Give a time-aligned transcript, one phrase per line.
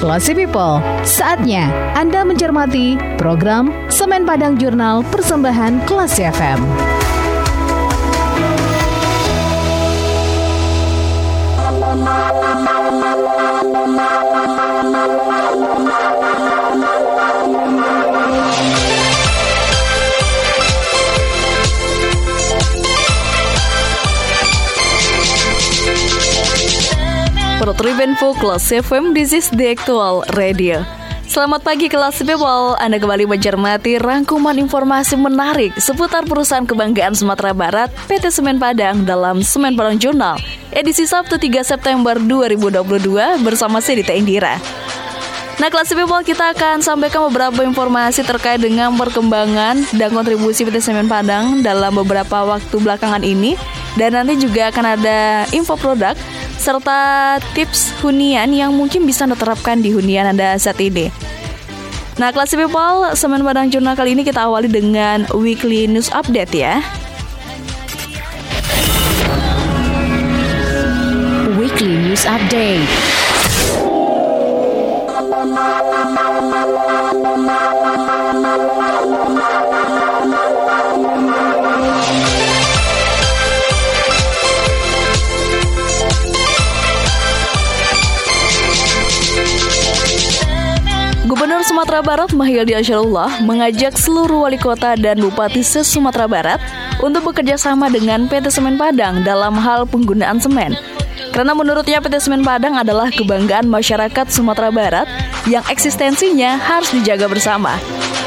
[0.00, 6.64] Classy People, saatnya Anda mencermati program Semen Padang Jurnal Persembahan Classy FM.
[27.60, 30.80] Pro Tribenfo Kelas FM, this is the actual radio.
[31.28, 37.92] Selamat pagi kelas people, Anda kembali mencermati rangkuman informasi menarik seputar perusahaan kebanggaan Sumatera Barat
[38.08, 40.40] PT Semen Padang dalam Semen Padang Jurnal
[40.72, 44.56] edisi Sabtu 3 September 2022 bersama saya Dita Indira.
[45.60, 51.12] Nah, kelas people kita akan sampaikan beberapa informasi terkait dengan perkembangan dan kontribusi PT Semen
[51.12, 53.60] Padang dalam beberapa waktu belakangan ini
[54.00, 56.16] dan nanti juga akan ada info produk
[56.60, 61.08] serta tips hunian yang mungkin bisa diterapkan di hunian Anda saat ini.
[62.20, 66.84] Nah, kelas people, Semen Padang Jurnal kali ini kita awali dengan weekly news update ya.
[71.60, 72.88] Weekly News Update.
[91.80, 96.60] Sumatera Barat Mahyildi Asyarullah mengajak seluruh wali kota dan bupati se-Sumatera Barat
[97.00, 100.76] untuk bekerja sama dengan PT Semen Padang dalam hal penggunaan semen.
[101.32, 105.08] Karena menurutnya PT Semen Padang adalah kebanggaan masyarakat Sumatera Barat
[105.48, 107.80] yang eksistensinya harus dijaga bersama.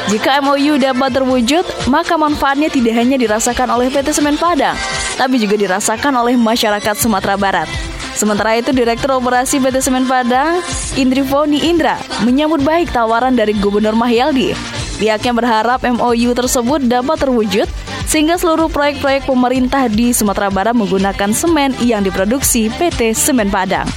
[0.10, 1.62] Jika MOU dapat terwujud,
[1.94, 4.74] maka manfaatnya tidak hanya dirasakan oleh PT Semen Padang,
[5.14, 7.93] tapi juga dirasakan oleh masyarakat Sumatera Barat.
[8.14, 10.62] Sementara itu, Direktur Operasi PT Semen Padang,
[10.96, 14.54] Indri Foni Indra, menyambut baik tawaran dari Gubernur Mahyaldi.
[15.02, 17.68] Pihaknya berharap MOU tersebut dapat terwujud
[18.06, 23.90] sehingga seluruh proyek-proyek pemerintah di Sumatera Barat menggunakan semen yang diproduksi PT Semen Padang.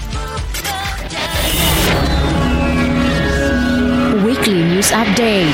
[4.25, 5.53] Weekly News Update.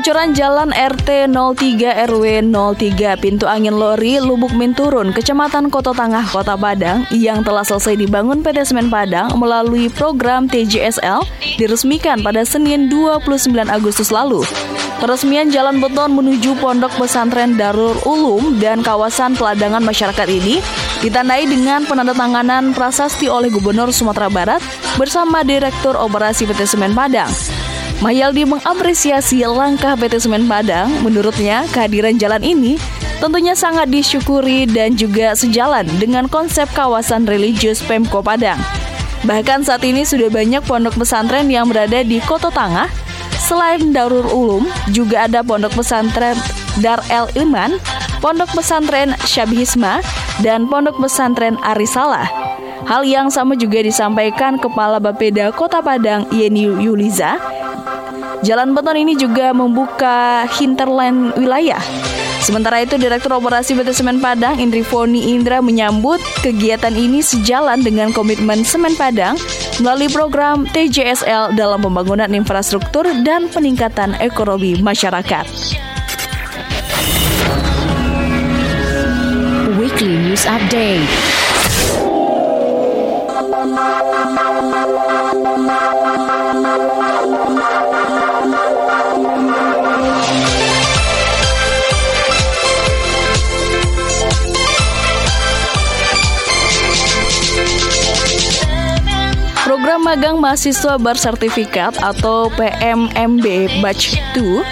[0.00, 6.56] Pengecoran jalan RT 03 RW 03 Pintu Angin Lori Lubuk Minturun, Kecamatan Kota Tangah, Kota
[6.56, 11.20] Padang yang telah selesai dibangun PT Semen Padang melalui program TJSL
[11.60, 14.40] diresmikan pada Senin 29 Agustus lalu.
[15.04, 20.64] Peresmian jalan beton menuju Pondok Pesantren Darul Ulum dan kawasan peladangan masyarakat ini
[21.04, 24.64] ditandai dengan penandatanganan prasasti oleh Gubernur Sumatera Barat
[24.96, 27.28] bersama Direktur Operasi PT Semen Padang.
[28.00, 30.88] Mayaldi mengapresiasi langkah PT Semen Padang.
[31.04, 32.80] Menurutnya, kehadiran jalan ini
[33.20, 38.56] tentunya sangat disyukuri dan juga sejalan dengan konsep kawasan religius Pemko Padang.
[39.28, 42.88] Bahkan saat ini sudah banyak pondok pesantren yang berada di Kota Tangah.
[43.36, 44.64] Selain Darul Ulum,
[44.96, 46.40] juga ada pondok pesantren
[46.80, 47.76] Dar El Ilman,
[48.24, 50.00] pondok pesantren Syabhisma,
[50.40, 52.32] dan pondok pesantren Arisalah.
[52.88, 57.36] Hal yang sama juga disampaikan Kepala Bapeda Kota Padang Yeni Yuliza
[58.40, 61.80] Jalan beton ini juga membuka hinterland wilayah.
[62.40, 68.16] Sementara itu, Direktur Operasi PT Semen Padang, Indri Foni Indra menyambut kegiatan ini sejalan dengan
[68.16, 69.36] komitmen Semen Padang
[69.84, 75.44] melalui program TJSL dalam pembangunan infrastruktur dan peningkatan ekonomi masyarakat.
[79.76, 81.04] Weekly News Update.
[99.90, 104.62] Program Magang Mahasiswa Bersertifikat atau PMMB Batch 2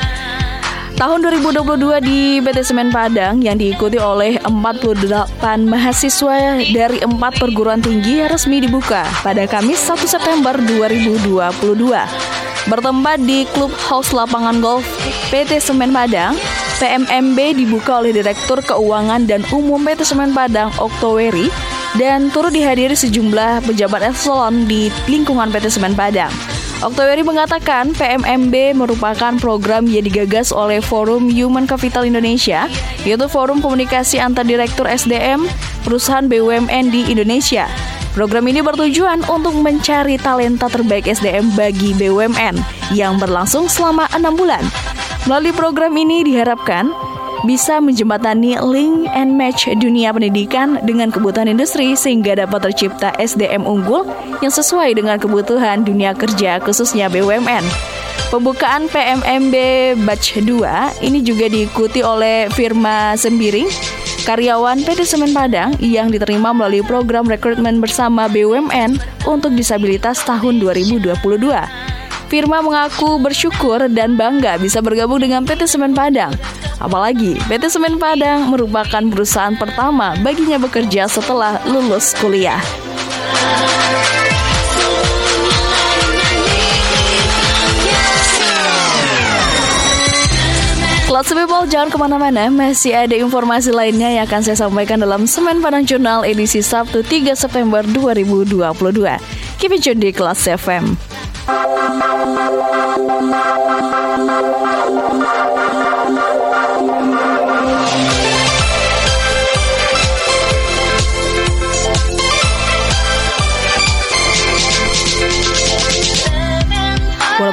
[0.94, 8.31] tahun 2022 di PT Semen Padang yang diikuti oleh 48 mahasiswa dari empat perguruan tinggi
[8.31, 11.67] resmi dibuka pada Kamis 1 September 2022.
[12.70, 14.87] Bertempat di Klub House Lapangan Golf
[15.35, 16.38] PT Semen Padang,
[16.79, 23.67] PMMB dibuka oleh Direktur Keuangan dan Umum PT Semen Padang Oktoweri dan turut dihadiri sejumlah
[23.67, 26.31] pejabat eselon di lingkungan PT Semen Padang.
[26.79, 32.71] Oktoweri mengatakan PMMB merupakan program yang digagas oleh Forum Human Capital Indonesia,
[33.03, 35.43] yaitu forum komunikasi antar direktur SDM
[35.83, 37.67] perusahaan BUMN di Indonesia.
[38.15, 42.55] Program ini bertujuan untuk mencari talenta terbaik SDM bagi BUMN
[42.94, 44.62] yang berlangsung selama enam bulan.
[45.27, 46.94] Melalui program ini diharapkan
[47.46, 54.08] bisa menjembatani link and match dunia pendidikan dengan kebutuhan industri sehingga dapat tercipta SDM unggul
[54.43, 57.62] yang sesuai dengan kebutuhan dunia kerja khususnya BUMN.
[58.29, 59.55] Pembukaan PMMB
[60.05, 63.70] Batch 2 ini juga diikuti oleh Firma Sembiring
[64.29, 71.17] karyawan PT Semen Padang yang diterima melalui program rekrutmen bersama BUMN untuk disabilitas tahun 2022.
[72.29, 76.37] Firma mengaku bersyukur dan bangga bisa bergabung dengan PT Semen Padang.
[76.79, 82.63] Apalagi PT Semen Padang merupakan perusahaan pertama baginya bekerja setelah lulus kuliah.
[91.09, 95.65] Kelas People jangan ke mana-mana, masih ada informasi lainnya yang akan saya sampaikan dalam Semen
[95.65, 98.61] Padang Jurnal edisi Sabtu 3 September 2022.
[99.57, 101.01] Keep it di Kelas FM.
[106.79, 106.95] World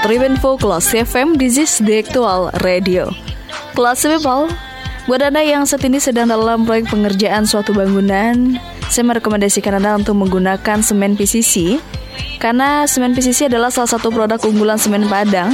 [0.06, 3.10] Info Kelas FM, this is the actual radio.
[3.74, 4.46] Kelas people,
[5.10, 8.62] buat Anda yang saat ini sedang dalam proyek pengerjaan suatu bangunan,
[8.94, 11.82] saya merekomendasikan Anda untuk menggunakan semen PCC
[12.38, 15.50] karena semen PCC adalah salah satu produk unggulan semen Padang,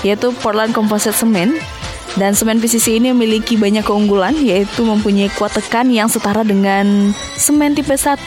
[0.00, 1.79] yaitu Portland Composite Cement.
[2.18, 7.78] Dan semen PCC ini memiliki banyak keunggulan, yaitu mempunyai kuat tekan yang setara dengan semen
[7.78, 8.18] tipe 1.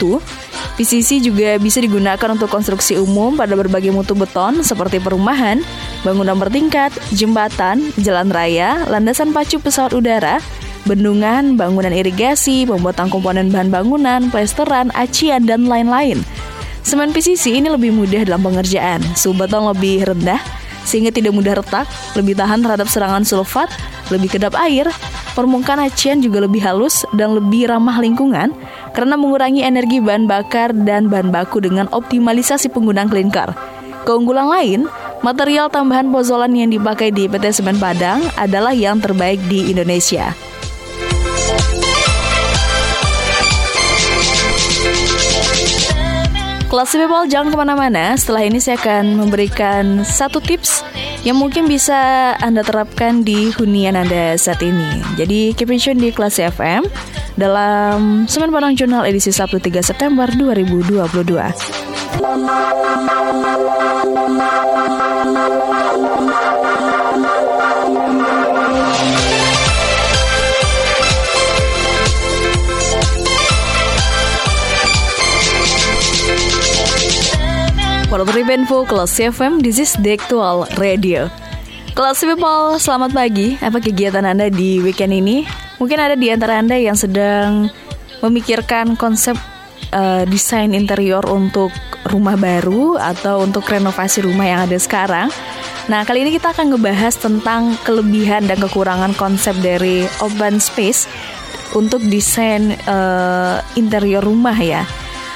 [0.74, 5.60] PCC juga bisa digunakan untuk konstruksi umum pada berbagai mutu beton seperti perumahan,
[6.00, 10.40] bangunan bertingkat, jembatan, jalan raya, landasan pacu pesawat udara,
[10.88, 16.24] bendungan, bangunan irigasi, pembuatan komponen bahan bangunan, plesteran, acian, dan lain-lain.
[16.84, 20.40] Semen PCC ini lebih mudah dalam pengerjaan, suhu beton lebih rendah,
[20.84, 23.68] sehingga tidak mudah retak, lebih tahan terhadap serangan sulfat,
[24.12, 24.88] lebih kedap air,
[25.32, 28.52] permukaan acian juga lebih halus dan lebih ramah lingkungan
[28.94, 33.50] karena mengurangi energi bahan bakar dan bahan baku dengan optimalisasi penggunaan klinker.
[34.04, 34.80] Keunggulan lain,
[35.24, 40.36] Material tambahan pozolan yang dipakai di PT Semen Padang adalah yang terbaik di Indonesia.
[46.74, 48.18] Kelas people jangan ke mana-mana.
[48.18, 50.82] Setelah ini saya akan memberikan satu tips
[51.22, 54.98] Yang mungkin bisa Anda terapkan di hunian Anda saat ini.
[55.14, 56.82] Jadi keep in tune di kelas FM
[57.38, 61.14] Dalam Semen Padang Jurnal edisi Sabtu 3 September 2022
[78.14, 81.26] For Info Kelas FM, this is the actual radio.
[81.98, 83.58] Kelas People, selamat pagi.
[83.58, 85.42] Apa kegiatan Anda di weekend ini?
[85.82, 87.66] Mungkin ada di antara Anda yang sedang
[88.22, 89.34] memikirkan konsep
[89.90, 91.74] uh, desain interior untuk
[92.06, 95.26] rumah baru atau untuk renovasi rumah yang ada sekarang.
[95.90, 101.10] Nah, kali ini kita akan ngebahas tentang kelebihan dan kekurangan konsep dari open space
[101.74, 104.86] untuk desain uh, interior rumah ya.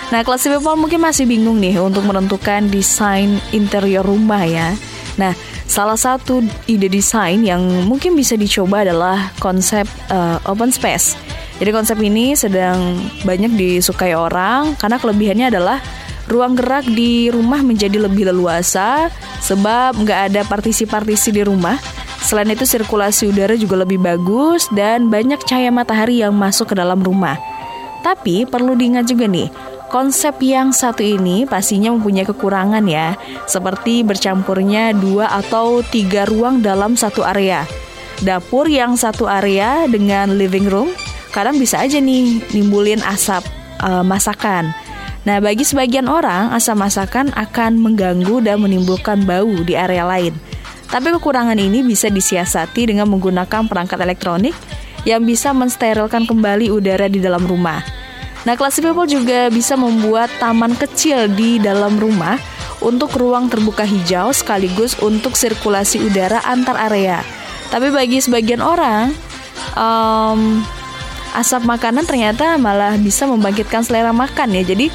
[0.08, 4.72] Nah, kelas people mungkin masih bingung nih untuk menentukan desain interior rumah ya.
[5.20, 5.36] Nah,
[5.68, 11.12] salah satu ide desain yang mungkin bisa dicoba adalah konsep uh, open space.
[11.60, 12.96] Jadi konsep ini sedang
[13.26, 15.82] banyak disukai orang karena kelebihannya adalah
[16.24, 19.12] ruang gerak di rumah menjadi lebih leluasa
[19.44, 21.76] sebab nggak ada partisi-partisi di rumah.
[22.24, 27.00] Selain itu sirkulasi udara juga lebih bagus dan banyak cahaya matahari yang masuk ke dalam
[27.04, 27.36] rumah.
[27.98, 29.50] Tapi perlu diingat juga nih,
[29.88, 33.16] Konsep yang satu ini pastinya mempunyai kekurangan ya,
[33.48, 37.64] seperti bercampurnya dua atau tiga ruang dalam satu area.
[38.20, 40.92] Dapur yang satu area dengan living room,
[41.32, 43.40] kadang bisa aja nih nimbulin asap
[43.80, 44.76] uh, masakan.
[45.24, 50.36] Nah, bagi sebagian orang, asap masakan akan mengganggu dan menimbulkan bau di area lain.
[50.92, 54.52] Tapi kekurangan ini bisa disiasati dengan menggunakan perangkat elektronik
[55.08, 57.97] yang bisa mensterilkan kembali udara di dalam rumah.
[58.46, 62.38] Nah, Classy People juga bisa membuat taman kecil di dalam rumah
[62.78, 67.26] untuk ruang terbuka hijau sekaligus untuk sirkulasi udara antar area.
[67.68, 69.10] Tapi bagi sebagian orang,
[69.74, 70.62] um,
[71.34, 74.62] asap makanan ternyata malah bisa membangkitkan selera makan ya.
[74.64, 74.88] Jadi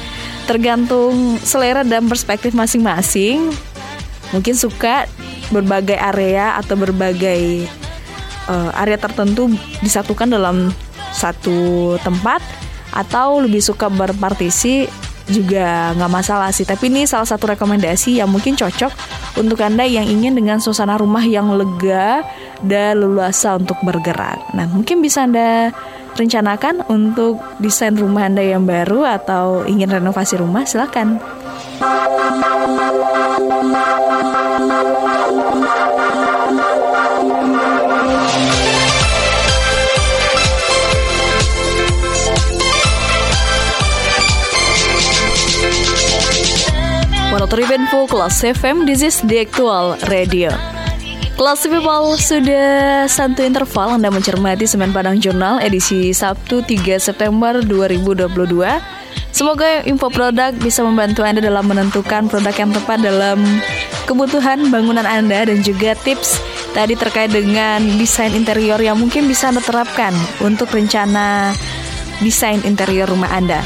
[0.48, 3.52] tergantung selera dan perspektif masing-masing.
[4.32, 5.06] Mungkin suka
[5.52, 7.68] berbagai area atau berbagai
[8.48, 9.52] uh, area tertentu
[9.84, 10.72] disatukan dalam
[11.14, 12.42] satu tempat
[12.94, 14.86] atau lebih suka berpartisi
[15.28, 16.68] juga nggak masalah sih.
[16.68, 18.92] Tapi ini salah satu rekomendasi yang mungkin cocok
[19.40, 22.22] untuk Anda yang ingin dengan suasana rumah yang lega
[22.60, 24.40] dan leluasa untuk bergerak.
[24.52, 25.72] Nah, mungkin bisa Anda
[26.14, 31.18] rencanakan untuk desain rumah Anda yang baru atau ingin renovasi rumah, silakan.
[47.54, 50.50] 103 Info Kelas FM This is the actual radio
[51.38, 58.26] Kelas People sudah satu interval Anda mencermati Semen Padang Jurnal edisi Sabtu 3 September 2022
[59.30, 63.38] Semoga info produk bisa membantu Anda dalam menentukan produk yang tepat dalam
[64.10, 66.42] kebutuhan bangunan Anda dan juga tips
[66.74, 70.10] tadi terkait dengan desain interior yang mungkin bisa Anda terapkan
[70.42, 71.54] untuk rencana
[72.18, 73.62] desain interior rumah Anda.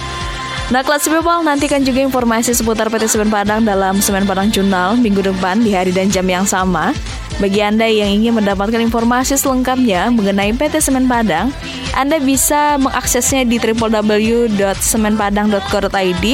[0.68, 5.24] Nah, kelas people nantikan juga informasi seputar PT Semen Padang dalam Semen Padang Jurnal minggu
[5.24, 6.92] depan di hari dan jam yang sama.
[7.40, 11.56] Bagi Anda yang ingin mendapatkan informasi selengkapnya mengenai PT Semen Padang,
[11.96, 16.26] Anda bisa mengaksesnya di www.semenpadang.co.id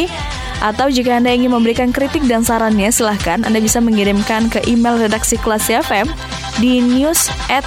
[0.66, 5.38] atau jika Anda ingin memberikan kritik dan sarannya, silahkan Anda bisa mengirimkan ke email redaksi
[5.38, 6.10] kelas FM
[6.58, 7.64] di news at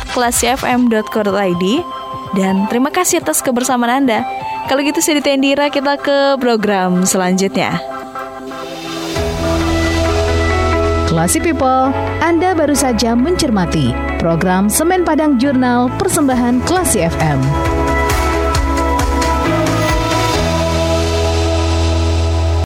[2.36, 4.22] Dan terima kasih atas kebersamaan Anda.
[4.68, 7.80] Kalau gitu saya Tendira kita ke program selanjutnya.
[11.08, 17.77] Classy People, Anda baru saja mencermati program Semen Padang Jurnal Persembahan Classy FM.